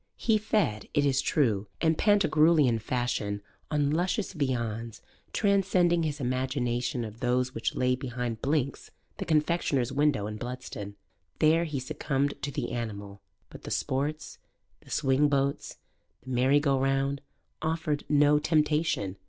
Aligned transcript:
He 0.17 0.39
fed, 0.39 0.87
it 0.95 1.05
is 1.05 1.21
true, 1.21 1.67
in 1.79 1.93
Pantagruelian 1.93 2.79
fashion 2.81 3.43
on 3.69 3.91
luscious 3.91 4.33
viands, 4.33 4.99
transcending 5.31 6.01
his 6.01 6.19
imagination 6.19 7.05
of 7.05 7.19
those 7.19 7.53
which 7.53 7.75
lay 7.75 7.95
behind 7.95 8.41
Blinks 8.41 8.89
the 9.17 9.25
confectioner's 9.25 9.91
window 9.91 10.25
in 10.25 10.37
Bludston: 10.37 10.95
there 11.37 11.65
he 11.65 11.79
succumbed 11.79 12.33
to 12.41 12.49
the 12.49 12.71
animal; 12.71 13.21
but 13.51 13.61
the 13.61 13.69
sports, 13.69 14.39
the 14.79 14.89
swing 14.89 15.27
boats, 15.29 15.77
the 16.23 16.31
merry 16.31 16.59
go 16.59 16.79
round, 16.79 17.21
offered 17.61 18.03
no 18.09 18.39
temptation. 18.39 19.17